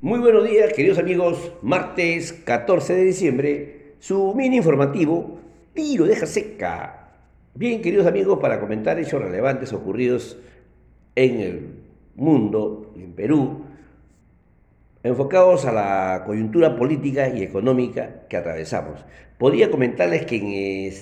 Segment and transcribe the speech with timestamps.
[0.00, 1.54] Muy buenos días, queridos amigos.
[1.60, 5.40] Martes 14 de diciembre, su mini informativo,
[5.74, 7.10] tiro deja seca.
[7.56, 10.38] Bien, queridos amigos, para comentar hechos relevantes ocurridos
[11.16, 11.66] en el
[12.14, 13.64] mundo, en Perú,
[15.02, 19.04] enfocados a la coyuntura política y económica que atravesamos.
[19.36, 20.94] Podría comentarles que en,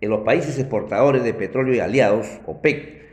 [0.00, 3.07] en los países exportadores de petróleo y aliados, OPEC,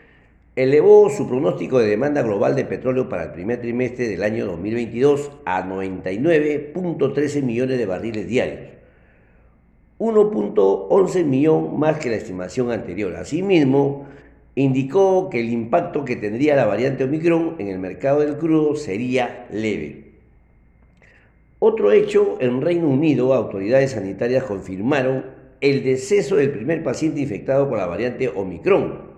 [0.55, 5.31] elevó su pronóstico de demanda global de petróleo para el primer trimestre del año 2022
[5.45, 8.69] a 99.13 millones de barriles diarios,
[9.99, 13.15] 1.11 millón más que la estimación anterior.
[13.15, 14.05] Asimismo,
[14.55, 19.47] indicó que el impacto que tendría la variante Omicron en el mercado del crudo sería
[19.51, 20.05] leve.
[21.59, 25.25] Otro hecho, en Reino Unido, autoridades sanitarias confirmaron
[25.61, 29.14] el deceso del primer paciente infectado con la variante Omicron,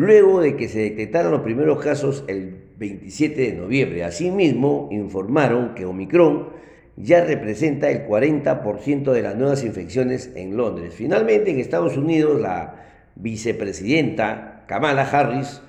[0.00, 4.04] luego de que se detectaron los primeros casos el 27 de noviembre.
[4.04, 6.48] Asimismo, informaron que Omicron
[6.96, 10.94] ya representa el 40% de las nuevas infecciones en Londres.
[10.94, 12.76] Finalmente, en Estados Unidos, la
[13.14, 15.60] vicepresidenta Kamala Harris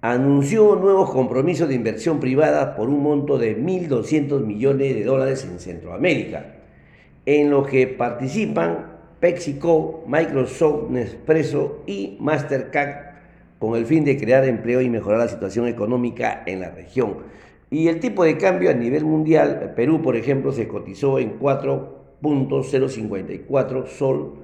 [0.00, 5.60] anunció nuevos compromisos de inversión privada por un monto de 1.200 millones de dólares en
[5.60, 6.56] Centroamérica,
[7.24, 13.09] en los que participan PepsiCo, Microsoft, Nespresso y Mastercard
[13.60, 17.18] con el fin de crear empleo y mejorar la situación económica en la región.
[17.70, 23.86] Y el tipo de cambio a nivel mundial, Perú, por ejemplo, se cotizó en 4.054
[23.86, 24.38] sol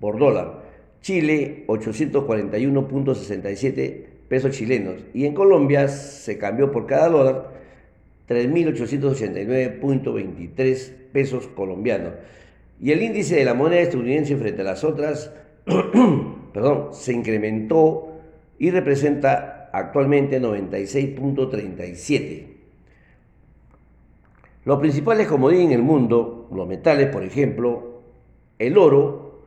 [0.00, 0.60] por dólar,
[1.00, 7.50] Chile 841.67 pesos chilenos y en Colombia se cambió por cada dólar
[8.28, 12.12] 3.889.23 pesos colombianos.
[12.80, 15.32] Y el índice de la moneda estadounidense frente a las otras,
[16.52, 18.11] perdón, se incrementó
[18.62, 22.46] y representa actualmente 96.37.
[24.64, 28.02] Los principales comodines en el mundo, los metales por ejemplo,
[28.60, 29.40] el oro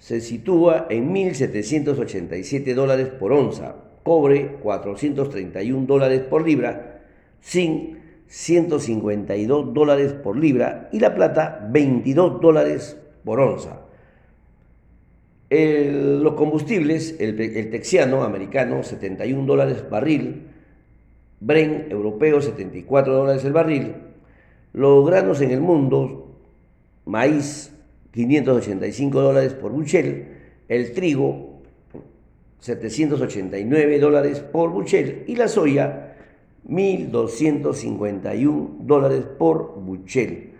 [0.00, 7.04] se sitúa en 1.787 dólares por onza, cobre 431 dólares por libra,
[7.40, 13.85] zinc 152 dólares por libra y la plata 22 dólares por onza
[15.50, 20.42] los combustibles, el, texiano americano, 71 dólares barril,
[21.38, 23.92] Bren europeo, 74 dólares el barril,
[24.72, 26.34] los granos en el mundo,
[27.04, 27.72] maíz,
[28.12, 30.28] 585 dólares por buchel,
[30.68, 31.60] el trigo,
[32.60, 35.24] 789 dólares por buchel.
[35.26, 36.16] Y la soya,
[36.68, 40.55] 1.251 dólares por buchel.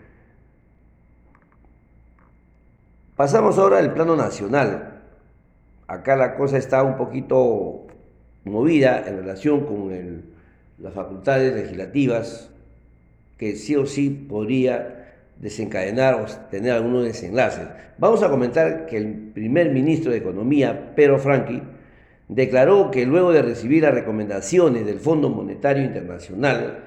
[3.17, 5.01] Pasamos ahora al plano nacional.
[5.87, 7.87] Acá la cosa está un poquito
[8.43, 10.21] movida en relación con
[10.77, 12.51] las facultades legislativas,
[13.39, 17.67] que sí o sí podría desencadenar o tener algunos desenlaces.
[17.97, 21.63] Vamos a comentar que el primer ministro de Economía, Pedro Franqui,
[22.27, 26.83] declaró que luego de recibir las recomendaciones del Fondo Monetario Internacional,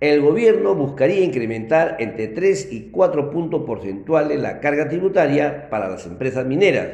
[0.00, 6.06] el gobierno buscaría incrementar entre 3 y 4 puntos porcentuales la carga tributaria para las
[6.06, 6.88] empresas mineras.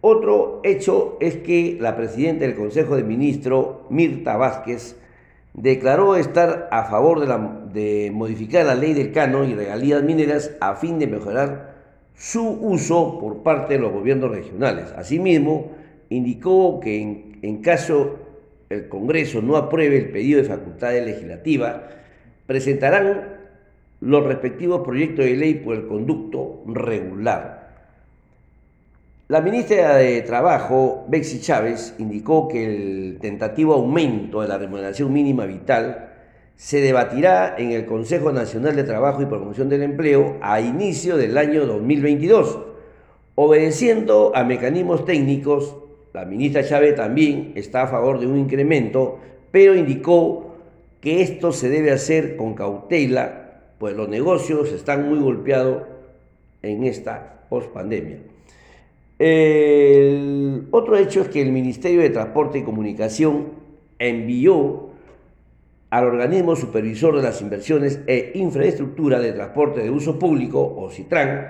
[0.00, 4.96] Otro hecho es que la presidenta del Consejo de Ministros, Mirta Vázquez,
[5.52, 7.38] declaró estar a favor de, la,
[8.12, 11.74] modificar la ley del cano y regalías mineras a fin de mejorar
[12.14, 14.92] su uso por parte de los gobiernos regionales.
[14.96, 15.72] Asimismo,
[16.08, 18.25] indicó que en, en caso
[18.68, 21.76] el Congreso no apruebe el pedido de facultades legislativas,
[22.46, 23.36] presentarán
[24.00, 27.66] los respectivos proyectos de ley por el conducto regular.
[29.28, 35.46] La ministra de Trabajo, Bexi Chávez, indicó que el tentativo aumento de la remuneración mínima
[35.46, 36.12] vital
[36.54, 41.36] se debatirá en el Consejo Nacional de Trabajo y Promoción del Empleo a inicio del
[41.38, 42.58] año 2022,
[43.34, 45.76] obedeciendo a mecanismos técnicos
[46.16, 49.18] la ministra Chávez también está a favor de un incremento,
[49.50, 50.56] pero indicó
[51.02, 55.82] que esto se debe hacer con cautela, pues los negocios están muy golpeados
[56.62, 58.16] en esta pospandemia.
[60.70, 63.48] Otro hecho es que el Ministerio de Transporte y Comunicación
[63.98, 64.88] envió
[65.90, 71.46] al organismo supervisor de las inversiones e infraestructura de transporte de uso público, o CITRAN,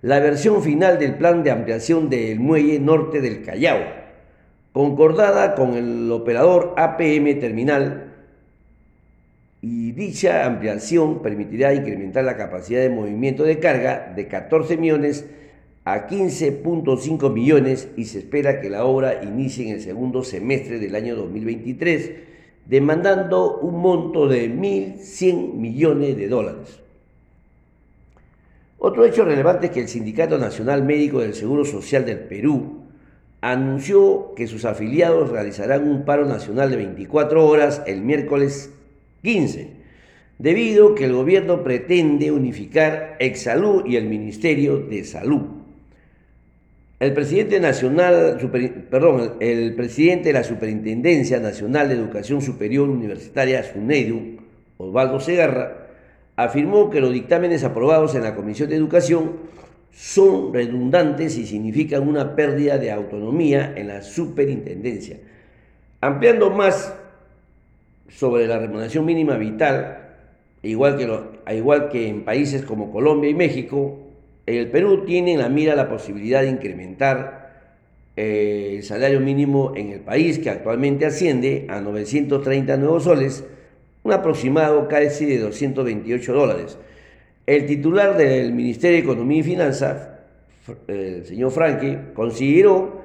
[0.00, 3.97] la versión final del plan de ampliación del muelle norte del Callao,
[4.78, 8.14] concordada con el operador APM Terminal,
[9.60, 15.26] y dicha ampliación permitirá incrementar la capacidad de movimiento de carga de 14 millones
[15.84, 20.94] a 15.5 millones y se espera que la obra inicie en el segundo semestre del
[20.94, 22.12] año 2023,
[22.66, 26.78] demandando un monto de 1.100 millones de dólares.
[28.78, 32.77] Otro hecho relevante es que el Sindicato Nacional Médico del Seguro Social del Perú
[33.40, 38.72] anunció que sus afiliados realizarán un paro nacional de 24 horas el miércoles
[39.22, 39.70] 15,
[40.38, 45.42] debido a que el gobierno pretende unificar Exsalud y el Ministerio de Salud.
[47.00, 48.38] El presidente nacional,
[48.90, 54.38] perdón, el presidente de la Superintendencia Nacional de Educación Superior Universitaria SUNEDU,
[54.78, 55.86] Osvaldo Segarra,
[56.34, 59.36] afirmó que los dictámenes aprobados en la Comisión de Educación
[59.92, 65.18] son redundantes y significan una pérdida de autonomía en la superintendencia.
[66.00, 66.94] Ampliando más
[68.08, 70.14] sobre la remuneración mínima vital,
[70.62, 73.98] igual que, igual que en países como Colombia y México,
[74.46, 77.38] el Perú tiene en la mira la posibilidad de incrementar
[78.16, 83.44] eh, el salario mínimo en el país, que actualmente asciende a 930 nuevos soles,
[84.02, 86.78] un aproximado casi de 228 dólares.
[87.48, 90.06] El titular del Ministerio de Economía y Finanzas,
[90.86, 93.00] el señor Franque, consideró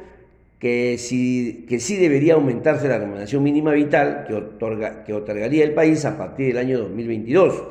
[0.59, 5.73] que sí, que sí debería aumentarse la remuneración mínima vital que, otorga, que otorgaría el
[5.73, 7.63] país a partir del año 2022,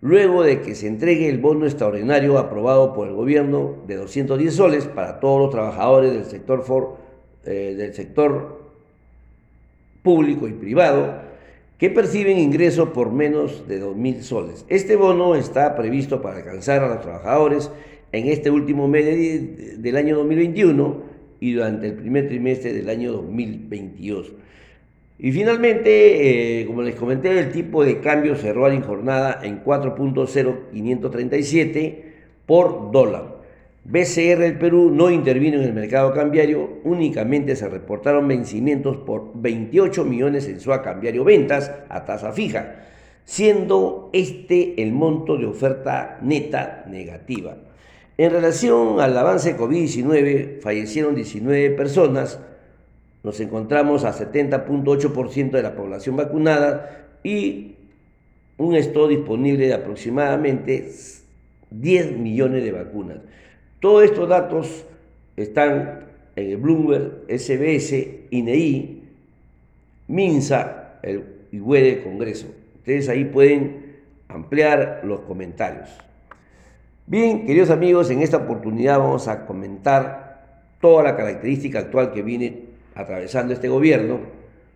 [0.00, 4.84] luego de que se entregue el bono extraordinario aprobado por el gobierno de 210 soles
[4.86, 6.98] para todos los trabajadores del sector, for,
[7.44, 8.60] eh, del sector
[10.04, 11.14] público y privado
[11.78, 14.64] que perciben ingresos por menos de 2.000 soles.
[14.68, 17.70] Este bono está previsto para alcanzar a los trabajadores
[18.12, 21.02] en este último mes del año 2021
[21.40, 24.32] y durante el primer trimestre del año 2022.
[25.18, 32.02] Y finalmente, eh, como les comenté, el tipo de cambio cerró en jornada en 4.0537
[32.44, 33.35] por dólar.
[33.88, 40.04] BCR del Perú no intervino en el mercado cambiario, únicamente se reportaron vencimientos por 28
[40.04, 42.74] millones en su cambiario ventas a tasa fija,
[43.24, 47.58] siendo este el monto de oferta neta negativa.
[48.18, 52.40] En relación al avance COVID-19, fallecieron 19 personas,
[53.22, 57.76] nos encontramos a 70.8% de la población vacunada y
[58.56, 60.90] un stock disponible de aproximadamente
[61.70, 63.18] 10 millones de vacunas.
[63.80, 64.86] Todos estos datos
[65.36, 69.02] están en el Bloomberg, SBS, INEI,
[70.08, 72.46] MINSA el, y WEDE Congreso.
[72.76, 73.96] Ustedes ahí pueden
[74.28, 75.90] ampliar los comentarios.
[77.06, 80.42] Bien, queridos amigos, en esta oportunidad vamos a comentar
[80.80, 82.60] toda la característica actual que viene
[82.94, 84.20] atravesando este gobierno,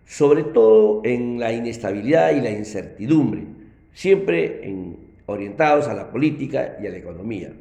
[0.05, 3.45] sobre todo en la inestabilidad y la incertidumbre,
[3.93, 7.51] siempre en, orientados a la política y a la economía.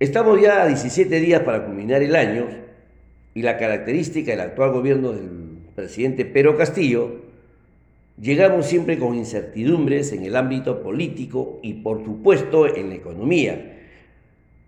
[0.00, 2.48] Estamos ya a 17 días para culminar el año
[3.32, 5.30] y la característica del actual gobierno del
[5.76, 7.22] presidente Pedro Castillo,
[8.20, 13.82] llegamos siempre con incertidumbres en el ámbito político y por supuesto en la economía.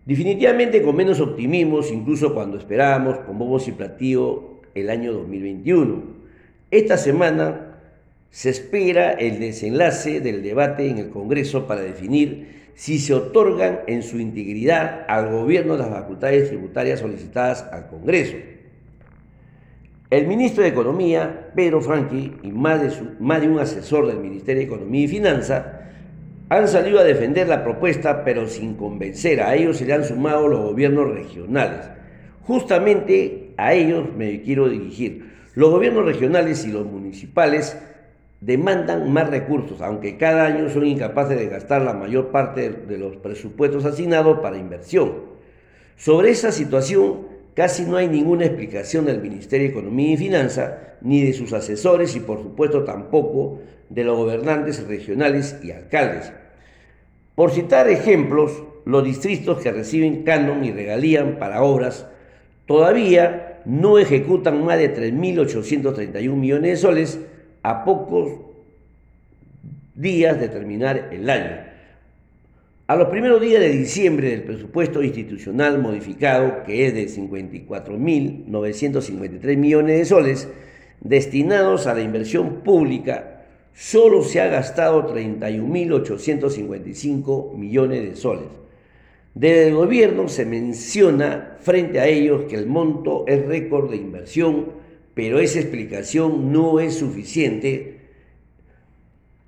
[0.05, 6.05] Definitivamente con menos optimismo, incluso cuando esperábamos con bobos y platillo el año 2021.
[6.71, 7.81] Esta semana
[8.31, 14.03] se espera el desenlace del debate en el Congreso para definir si se otorgan en
[14.03, 18.37] su integridad al gobierno las facultades tributarias solicitadas al Congreso.
[20.11, 24.61] El ministro de Economía, Pedro Franqui, y más de, más de un asesor del Ministerio
[24.61, 25.81] de Economía y Finanza,
[26.51, 29.41] han salido a defender la propuesta, pero sin convencer.
[29.41, 31.89] A ellos se le han sumado los gobiernos regionales.
[32.43, 35.33] Justamente a ellos me quiero dirigir.
[35.55, 37.77] Los gobiernos regionales y los municipales
[38.47, 43.17] demandan más recursos, aunque cada año son incapaces de gastar la mayor parte de los
[43.17, 45.15] presupuestos asignados para inversión.
[45.97, 51.23] Sobre esa situación casi no hay ninguna explicación del Ministerio de Economía y Finanza, ni
[51.23, 56.33] de sus asesores y por supuesto tampoco de los gobernantes regionales y alcaldes.
[57.35, 62.07] Por citar ejemplos, los distritos que reciben canon y regalían para obras
[62.67, 67.21] todavía no ejecutan más de 3.831 millones de soles,
[67.67, 68.33] a pocos
[69.97, 71.57] días de terminar el año.
[72.87, 79.99] A los primeros días de diciembre del presupuesto institucional modificado, que es de 54.953 millones
[79.99, 80.49] de soles,
[81.01, 83.43] destinados a la inversión pública,
[83.75, 88.47] solo se ha gastado 31.855 millones de soles.
[89.35, 94.86] Desde el gobierno se menciona frente a ellos que el monto es récord de inversión
[95.17, 98.01] pero esa explicación no es suficiente,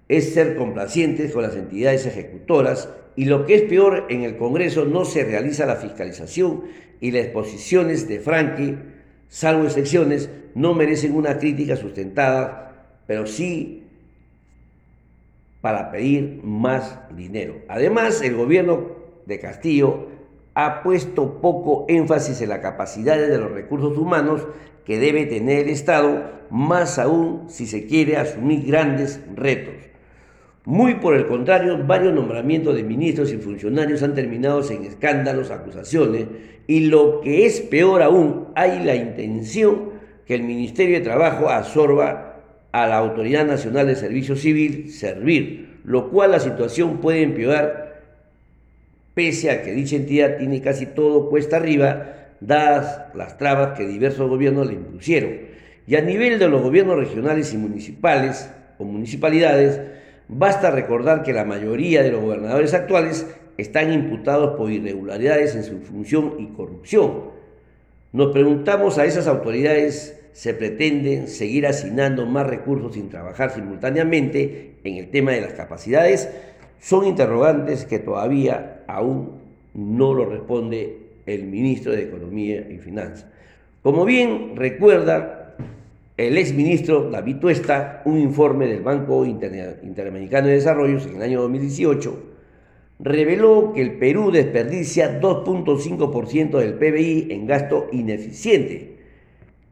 [0.09, 4.87] es ser complacientes con las entidades ejecutoras y lo que es peor, en el Congreso
[4.87, 6.63] no se realiza la fiscalización
[7.03, 8.79] y las exposiciones de Frankie,
[9.29, 12.65] salvo excepciones, no merecen una crítica sustentada
[13.07, 13.85] pero sí
[15.61, 17.57] para pedir más dinero.
[17.69, 18.87] Además, el gobierno
[19.27, 20.07] de Castillo
[20.55, 24.47] ha puesto poco énfasis en la capacidad de los recursos humanos
[24.89, 29.75] que debe tener el Estado, más aún si se quiere asumir grandes retos.
[30.65, 36.25] Muy por el contrario, varios nombramientos de ministros y funcionarios han terminado en escándalos, acusaciones
[36.67, 39.91] y lo que es peor aún, hay la intención
[40.27, 42.41] que el Ministerio de Trabajo absorba
[42.73, 48.05] a la Autoridad Nacional de Servicio Civil, servir, lo cual la situación puede empeorar
[49.13, 54.29] pese a que dicha entidad tiene casi todo cuesta arriba, dadas las trabas que diversos
[54.29, 55.31] gobiernos le impusieron.
[55.87, 59.81] Y a nivel de los gobiernos regionales y municipales o municipalidades,
[60.29, 63.27] basta recordar que la mayoría de los gobernadores actuales
[63.57, 67.39] están imputados por irregularidades en su función y corrupción.
[68.13, 74.97] Nos preguntamos a esas autoridades, ¿se pretenden seguir asignando más recursos sin trabajar simultáneamente en
[74.97, 76.29] el tema de las capacidades?
[76.81, 79.41] Son interrogantes que todavía aún
[79.75, 83.27] no lo responde el ministro de Economía y Finanzas.
[83.83, 85.55] Como bien recuerda
[86.17, 92.29] el exministro David Tuesta, un informe del Banco Interamericano de Desarrollo en el año 2018
[93.01, 98.97] reveló que el Perú desperdicia 2.5% del PBI en gasto ineficiente.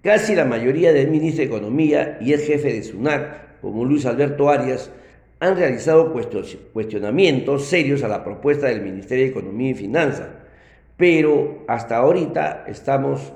[0.03, 4.49] Casi la mayoría del ministro de Economía y el jefe de SUNAT, como Luis Alberto
[4.49, 4.91] Arias,
[5.41, 6.15] han realizado
[6.73, 10.29] cuestionamientos serios a la propuesta del Ministerio de Economía y Finanzas,
[10.97, 13.33] pero hasta ahorita estamos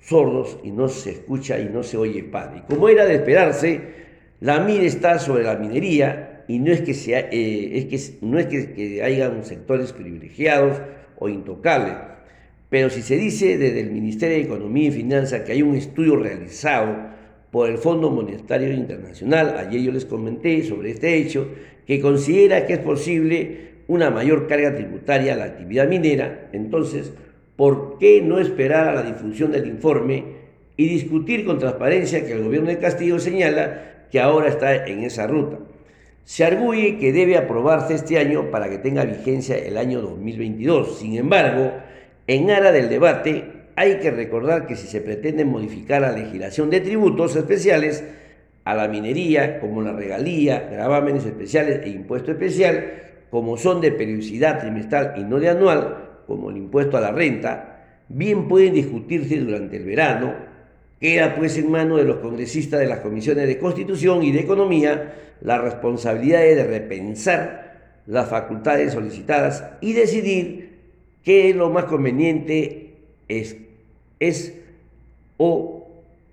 [0.00, 2.58] sordos y no se escucha y no se oye padre.
[2.58, 3.80] Y como era de esperarse,
[4.40, 8.38] la MIR está sobre la minería y no es que, sea, eh, es que, no
[8.38, 10.80] es que hayan sectores privilegiados
[11.18, 11.94] o intocables,
[12.68, 16.16] pero si se dice desde el Ministerio de Economía y Finanzas que hay un estudio
[16.16, 16.94] realizado
[17.50, 21.48] por el Fondo Monetario Internacional, ayer yo les comenté sobre este hecho,
[21.86, 27.12] que considera que es posible una mayor carga tributaria a la actividad minera, entonces,
[27.56, 30.24] ¿por qué no esperar a la difusión del informe
[30.76, 35.26] y discutir con transparencia que el gobierno de Castillo señala que ahora está en esa
[35.26, 35.58] ruta?
[36.24, 40.98] Se arguye que debe aprobarse este año para que tenga vigencia el año 2022.
[40.98, 41.72] Sin embargo,
[42.26, 43.44] en ara del debate,
[43.76, 48.02] hay que recordar que si se pretende modificar la legislación de tributos especiales
[48.64, 54.60] a la minería, como la regalía, gravámenes especiales e impuesto especial, como son de periodicidad
[54.60, 59.76] trimestral y no de anual, como el impuesto a la renta, bien pueden discutirse durante
[59.76, 60.34] el verano,
[61.00, 65.14] queda pues en manos de los congresistas de las comisiones de Constitución y de Economía
[65.42, 70.78] la responsabilidad de repensar las facultades solicitadas y decidir
[71.22, 72.94] qué es lo más conveniente
[73.28, 73.56] es
[74.18, 74.54] es
[75.36, 75.88] o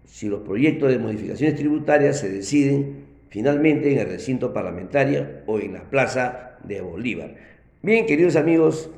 [0.05, 3.02] si los proyectos de modificaciones tributarias se deciden
[3.33, 7.33] finalmente en el recinto parlamentario o en la plaza de Bolívar.
[7.81, 8.91] Bien, queridos amigos,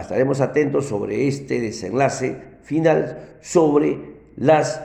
[0.00, 3.98] estaremos atentos sobre este desenlace final sobre
[4.36, 4.82] las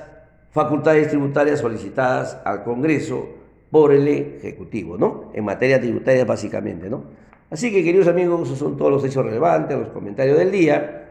[0.52, 3.30] facultades tributarias solicitadas al Congreso
[3.72, 5.32] por el Ejecutivo, ¿no?
[5.34, 7.06] En materia tributaria básicamente, ¿no?
[7.50, 11.06] Así que, queridos amigos, esos son todos los hechos relevantes, los comentarios del día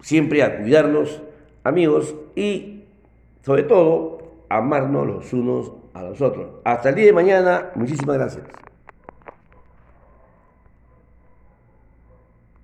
[0.00, 1.22] siempre a cuidarnos,
[1.62, 2.86] amigos, y
[3.42, 6.46] sobre todo, amarnos los unos a los otros.
[6.64, 8.44] Hasta el día de mañana, muchísimas gracias.